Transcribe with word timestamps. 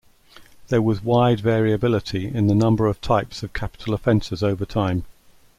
There 0.69 0.81
was 0.81 1.03
wide 1.03 1.41
variability 1.41 2.25
in 2.25 2.47
the 2.47 2.55
number 2.55 2.87
of 2.87 2.99
types 3.01 3.43
of 3.43 3.53
capital 3.53 3.93
offences 3.93 4.41
over 4.41 4.65
time. 4.65 5.03